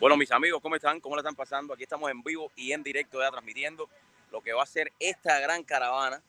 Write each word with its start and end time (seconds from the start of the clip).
Bueno, 0.00 0.16
mis 0.16 0.32
amigos, 0.32 0.62
¿cómo 0.62 0.76
están? 0.76 0.98
¿Cómo 0.98 1.14
la 1.14 1.20
están 1.20 1.34
pasando? 1.34 1.74
Aquí 1.74 1.82
estamos 1.82 2.10
en 2.10 2.22
vivo 2.22 2.50
y 2.56 2.72
en 2.72 2.82
directo 2.82 3.20
ya 3.20 3.30
transmitiendo 3.30 3.86
lo 4.32 4.40
que 4.40 4.54
va 4.54 4.62
a 4.62 4.66
ser 4.66 4.90
esta 4.98 5.38
gran 5.40 5.62
caravana, 5.62 6.22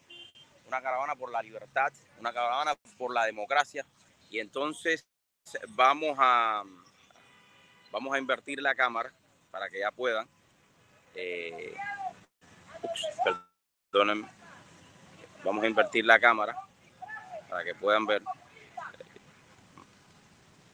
una 0.68 0.82
caravana 0.82 1.16
por 1.16 1.32
la 1.32 1.42
libertad, 1.42 1.94
una 2.20 2.34
caravana 2.34 2.76
por 2.98 3.14
la 3.14 3.24
democracia. 3.24 3.86
Y 4.30 4.40
entonces 4.40 5.08
vamos 5.70 6.18
a 6.20 6.64
vamos 7.94 8.14
a 8.14 8.20
invertir 8.20 8.62
la 8.62 8.76
cámara 8.76 9.10
para 9.52 9.70
que 9.70 9.80
ya 9.80 9.92
puedan. 9.92 10.28
Eh, 11.16 11.74
perdónenme. 13.90 14.28
Vamos 15.46 15.64
a 15.64 15.68
invertir 15.68 16.06
la 16.06 16.20
cámara 16.20 16.58
para 17.50 17.64
que 17.64 17.74
puedan 17.74 18.06
ver. 18.06 18.22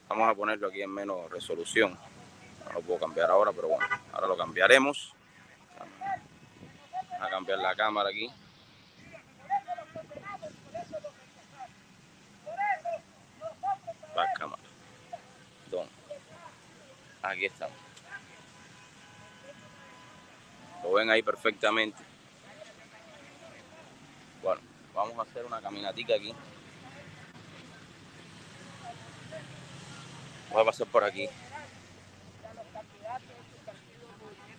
Vamos 0.08 0.28
a 0.28 0.34
ponerlo 0.34 0.66
aquí 0.66 0.82
en 0.82 0.90
menos 0.90 1.30
resolución. 1.30 1.96
No 2.68 2.74
lo 2.74 2.82
puedo 2.82 3.00
cambiar 3.00 3.30
ahora, 3.30 3.52
pero 3.52 3.68
bueno, 3.68 3.86
ahora 4.12 4.26
lo 4.26 4.36
cambiaremos. 4.36 5.14
Vamos 5.78 7.26
a 7.26 7.30
cambiar 7.30 7.58
la 7.58 7.74
cámara 7.74 8.10
aquí. 8.10 8.30
La 14.14 14.32
cámara. 14.34 14.62
Aquí 17.22 17.44
estamos. 17.46 17.76
Lo 20.82 20.92
ven 20.92 21.10
ahí 21.10 21.22
perfectamente. 21.22 22.02
Bueno, 24.42 24.60
vamos 24.94 25.18
a 25.18 25.22
hacer 25.22 25.44
una 25.44 25.60
caminatica 25.60 26.14
aquí. 26.14 26.34
Voy 30.50 30.62
a 30.62 30.64
pasar 30.64 30.86
por 30.86 31.04
aquí. 31.04 31.28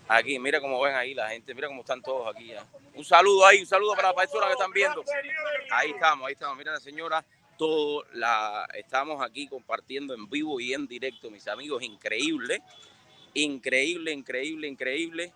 Aquí, 0.08 0.40
mira 0.40 0.60
cómo 0.60 0.80
ven 0.80 0.96
ahí 0.96 1.14
la 1.14 1.28
gente, 1.28 1.54
mira 1.54 1.68
cómo 1.68 1.82
están 1.82 2.02
todos 2.02 2.34
aquí. 2.34 2.52
Un 2.94 3.04
saludo 3.04 3.46
ahí, 3.46 3.60
un 3.60 3.66
saludo 3.66 3.94
para 3.94 4.08
las 4.08 4.16
personas 4.16 4.48
que 4.48 4.52
están 4.54 4.72
viendo. 4.72 5.04
Ahí 5.70 5.90
estamos, 5.90 6.26
ahí 6.26 6.32
estamos. 6.32 6.58
Mira 6.58 6.72
la 6.72 6.80
señora, 6.80 7.24
todo 7.56 8.04
la 8.14 8.66
estamos 8.74 9.22
aquí 9.22 9.46
compartiendo 9.46 10.12
en 10.12 10.28
vivo 10.28 10.58
y 10.58 10.72
en 10.74 10.88
directo, 10.88 11.30
mis 11.30 11.46
amigos, 11.46 11.84
increíble. 11.84 12.60
Increíble, 13.34 14.10
increíble, 14.10 14.66
increíble. 14.66 15.32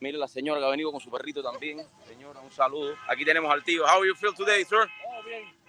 Mire 0.00 0.18
la 0.18 0.28
señora 0.28 0.60
que 0.60 0.66
ha 0.66 0.70
venido 0.70 0.92
con 0.92 1.00
su 1.00 1.10
perrito 1.10 1.42
también. 1.42 1.80
Señora, 2.06 2.40
un 2.40 2.52
saludo. 2.52 2.94
Aquí 3.08 3.24
tenemos 3.24 3.50
al 3.50 3.64
tío. 3.64 3.82
How 3.84 4.04
you 4.04 4.14
feel 4.14 4.34
today, 4.34 4.62
sir? 4.64 4.86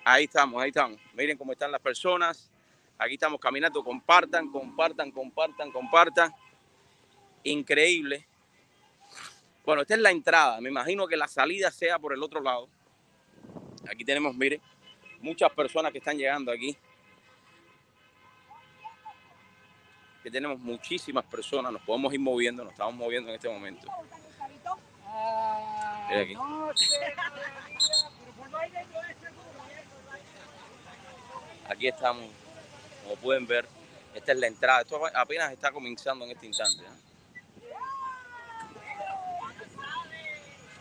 Ahí 0.03 0.25
estamos, 0.25 0.61
ahí 0.61 0.69
estamos. 0.69 0.99
Miren 1.13 1.37
cómo 1.37 1.53
están 1.53 1.71
las 1.71 1.79
personas. 1.79 2.51
Aquí 2.97 3.13
estamos 3.13 3.39
caminando. 3.39 3.81
Compartan, 3.83 4.51
compartan, 4.51 5.11
compartan, 5.11 5.71
compartan. 5.71 6.33
Increíble. 7.47 8.27
Bueno, 9.65 9.81
esta 9.81 9.93
es 9.93 10.01
la 10.01 10.11
entrada. 10.11 10.59
Me 10.59 10.69
imagino 10.69 11.07
que 11.07 11.15
la 11.15 11.29
salida 11.29 11.71
sea 11.71 11.97
por 11.97 12.13
el 12.13 12.21
otro 12.21 12.41
lado. 12.41 12.67
Aquí 13.89 14.03
tenemos, 14.03 14.35
miren, 14.35 14.61
muchas 15.21 15.49
personas 15.53 15.93
que 15.93 15.99
están 15.99 16.17
llegando 16.17 16.51
aquí. 16.51 16.77
Aquí 20.19 20.29
tenemos 20.29 20.59
muchísimas 20.59 21.23
personas. 21.25 21.71
Nos 21.71 21.81
podemos 21.83 22.13
ir 22.13 22.19
moviendo, 22.19 22.65
nos 22.65 22.73
estamos 22.73 22.95
moviendo 22.95 23.29
en 23.29 23.35
este 23.35 23.47
momento. 23.47 23.87
Aquí 31.69 31.87
estamos, 31.87 32.25
como 33.03 33.15
pueden 33.17 33.47
ver, 33.47 33.65
esta 34.13 34.33
es 34.33 34.37
la 34.37 34.47
entrada. 34.47 34.81
Esto 34.81 35.01
apenas 35.13 35.53
está 35.53 35.71
comenzando 35.71 36.25
en 36.25 36.31
este 36.31 36.45
instante. 36.45 36.83
¿eh? 36.83 37.06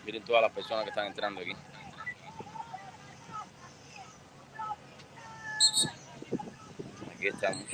Miren 0.06 0.22
todas 0.22 0.40
las 0.40 0.52
personas 0.52 0.84
que 0.84 0.90
están 0.90 1.08
entrando 1.08 1.40
aquí. 1.40 1.52
Aquí 7.12 7.26
estamos. 7.26 7.64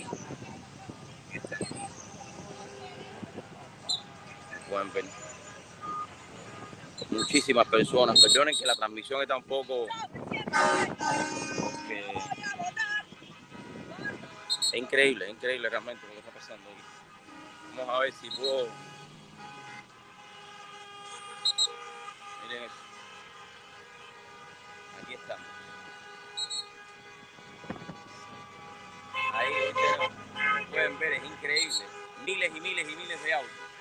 Aquí 1.28 1.36
estamos. 1.36 1.68
Pueden 4.70 4.92
ver. 4.94 5.04
Muchísimas 7.10 7.68
personas. 7.68 8.18
Perdonen 8.22 8.56
que 8.56 8.64
la 8.64 8.76
transmisión 8.76 9.20
está 9.20 9.36
un 9.36 9.42
poco. 9.42 9.86
porque 11.60 12.06
es 14.48 14.72
increíble, 14.72 15.26
es 15.26 15.32
increíble 15.32 15.68
realmente 15.68 16.06
lo 16.06 16.12
que 16.14 16.18
está 16.20 16.30
pasando 16.30 16.70
aquí. 16.70 16.80
Vamos 17.76 17.94
a 17.94 17.98
ver 17.98 18.12
si 18.14 18.30
puedo. 18.30 18.91
Aquí 25.02 25.14
estamos. 25.14 25.46
Ahí 29.32 29.52
pueden 30.70 30.98
ver, 30.98 31.12
es 31.14 31.24
increíble. 31.24 31.84
Miles 32.24 32.52
y 32.54 32.60
miles 32.60 32.88
y 32.88 32.96
miles 32.96 33.22
de 33.22 33.34
autos. 33.34 33.71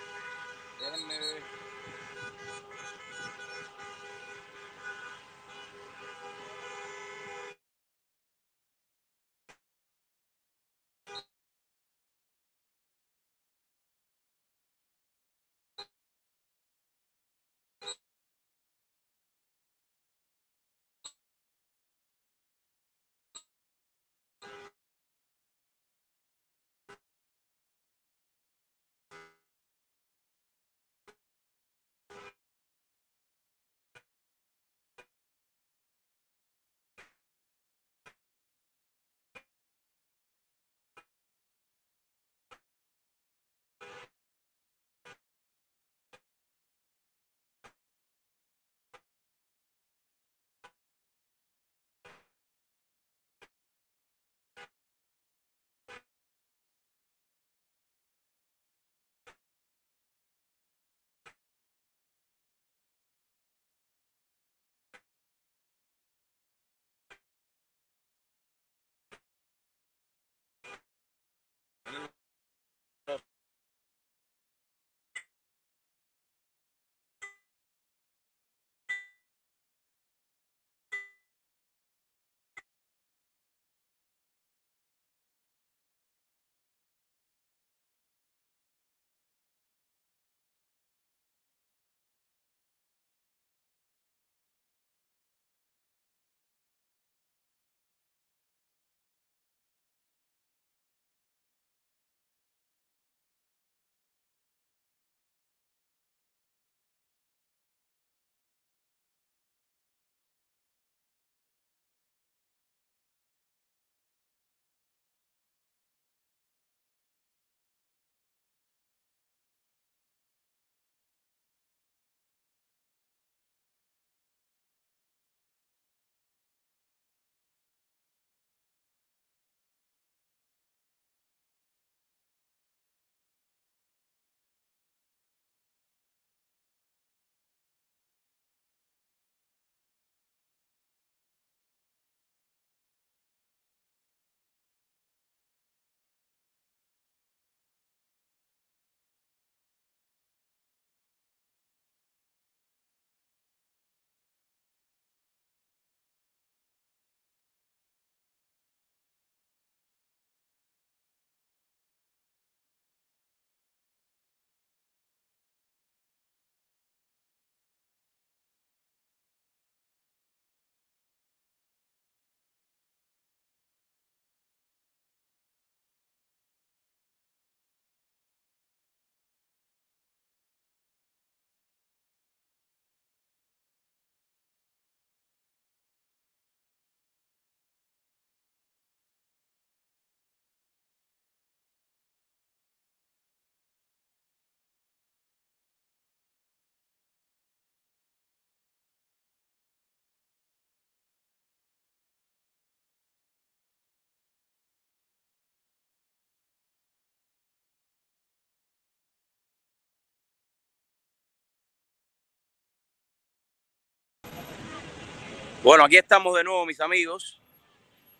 Bueno, 215.63 215.83
aquí 215.83 215.95
estamos 215.95 216.35
de 216.35 216.43
nuevo, 216.43 216.65
mis 216.65 216.79
amigos. 216.79 217.39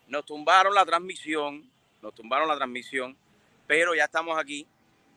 Nos 0.06 0.24
tumbaron 0.24 0.72
la 0.72 0.86
transmisión, 0.86 1.68
nos 2.00 2.14
tumbaron 2.14 2.46
la 2.46 2.54
transmisión, 2.54 3.16
pero 3.66 3.96
ya 3.96 4.04
estamos 4.04 4.38
aquí. 4.38 4.64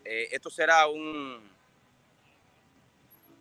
Eh, 0.03 0.29
esto 0.31 0.49
será 0.49 0.87
un... 0.87 1.39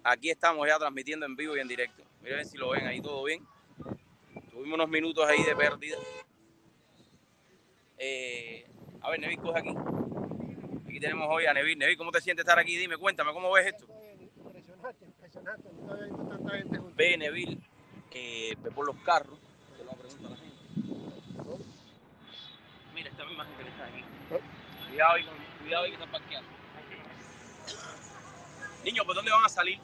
Aquí 0.02 0.28
estamos 0.28 0.68
ya 0.68 0.78
transmitiendo 0.78 1.24
en 1.24 1.34
vivo 1.34 1.56
y 1.56 1.60
en 1.60 1.68
directo. 1.68 2.02
Miren 2.20 2.44
si 2.44 2.58
lo 2.58 2.70
ven 2.70 2.86
ahí 2.86 3.00
todo 3.00 3.24
bien. 3.24 3.42
Tuvimos 4.50 4.74
unos 4.74 4.88
minutos 4.90 5.26
ahí 5.26 5.42
de 5.42 5.56
pérdida. 5.56 5.96
Eh, 7.96 8.66
a 9.00 9.08
ver, 9.08 9.18
Neville, 9.18 9.40
coge 9.40 9.60
aquí. 9.60 9.74
Aquí 10.86 11.00
tenemos 11.00 11.26
hoy 11.30 11.46
a 11.46 11.54
Neville. 11.54 11.76
Neville, 11.76 11.96
¿cómo 11.96 12.10
te 12.10 12.20
sientes 12.20 12.44
estar 12.44 12.58
aquí? 12.58 12.76
Dime, 12.76 12.98
cuéntame, 12.98 13.32
¿cómo 13.32 13.50
ves 13.50 13.66
esto? 13.68 13.86
Impresionante, 14.44 15.06
impresionante. 15.06 15.70
Nunca 15.72 15.94
había 15.94 16.04
visto 16.04 16.28
tanta 16.28 16.50
gente 16.58 16.76
junta. 16.76 16.94
Ve, 16.96 17.16
Neville, 17.16 17.58
eh, 18.14 18.54
ve 18.62 18.70
por 18.70 18.86
los 18.86 18.96
carros. 19.04 19.38
Se 19.76 19.84
lo 19.84 19.92
pregunto 19.92 20.26
a 20.28 20.30
la 20.30 20.36
gente. 20.36 20.54
Mira, 22.94 23.10
esta 23.10 23.24
misma 23.24 23.44
gente 23.44 23.64
que 23.64 23.70
está 23.70 23.84
aquí. 23.86 24.04
Cuidado 24.88 25.12
ahí, 25.14 25.24
con- 25.24 25.34
cuidado 25.62 25.84
ahí 25.84 25.90
que 25.90 25.94
están 25.96 26.10
parqueando. 26.10 26.50
Niños, 28.84 29.06
¿por 29.06 29.14
dónde 29.16 29.30
van 29.30 29.44
a 29.44 29.48
salir? 29.48 29.78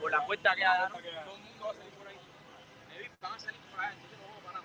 Por 0.00 0.10
la 0.10 0.24
puerta 0.26 0.54
que 0.54 0.64
hay. 0.64 0.88
Todo 0.88 0.98
el 0.98 1.42
mundo 1.42 1.64
va 1.64 1.70
a 1.70 1.74
salir 1.74 1.92
por 1.94 2.06
ahí. 2.08 2.16
Neville, 2.92 3.10
van 3.20 3.32
a 3.32 3.38
salir 3.38 3.60
por 3.72 3.80
ahí, 3.80 3.94
entonces 3.94 4.18
no 4.18 4.24
vamos 4.26 4.42
a 4.42 4.46
parar. 4.46 4.62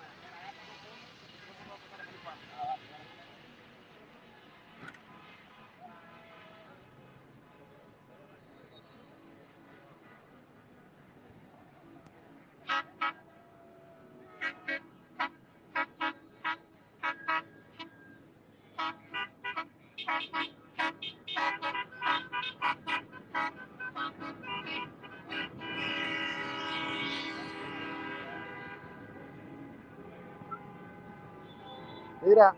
Mira, 32.25 32.55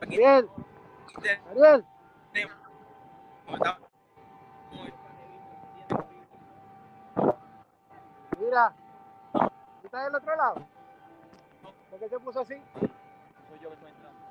Ariel, 0.00 0.48
Ariel, 1.50 1.84
mira. 8.40 8.74
¿Tú 9.32 9.86
estás 9.86 10.04
del 10.04 10.14
otro 10.14 10.36
lado? 10.36 10.54
¿Por 11.90 11.98
qué 12.00 12.08
se 12.08 12.18
puso 12.20 12.40
así? 12.40 12.54
Soy 13.48 13.58
yo 13.60 13.70
que 13.70 13.74
estoy 13.76 13.90
entrando. 13.90 14.27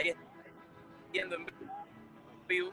Ahí 0.00 0.08
está 0.10 0.22
viendo 1.12 1.36
en 1.36 1.46
vivo. 2.48 2.72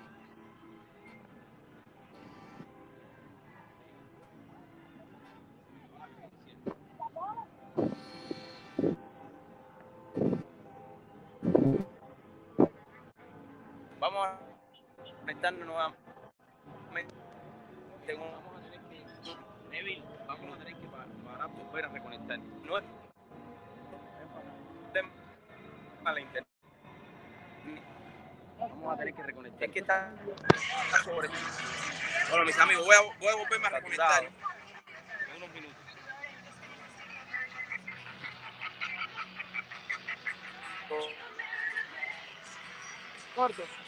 Vamos 14.00 14.28
a 14.28 14.40
conectarnos 15.22 15.66
nuevamente. 15.66 17.14
Tengo- 18.06 18.26
Vamos 18.26 18.56
a 18.58 18.64
tener 18.64 18.80
que, 18.88 19.70
Neville, 19.70 20.04
vamos 20.28 20.56
a 20.56 20.58
tener 20.60 20.76
que 20.76 20.88
pa- 20.88 21.06
parar, 21.26 21.50
volver 21.50 21.86
a 21.86 21.90
reconectar. 21.90 22.40
No 22.40 22.78
es 22.78 22.84
tema 24.94 25.10
a 26.06 26.12
la 26.14 26.20
internet. 26.22 26.47
Vamos 28.60 28.94
a 28.94 28.98
tener 28.98 29.14
que 29.14 29.24
reconectar. 29.24 29.64
Es 29.64 29.72
que 29.72 29.80
está, 29.80 30.12
está 30.86 31.04
sobre. 31.04 31.30
Bueno, 32.30 32.46
mis 32.46 32.58
amigos, 32.58 32.86
voy 32.86 32.96
a, 32.96 33.02
voy 33.20 33.28
a 33.30 33.36
volverme 33.36 33.68
a 33.68 33.70
reconectar 33.70 34.24
en 34.24 35.38
unos 35.38 35.54
minutos. 35.54 35.76
Corto. 43.36 43.87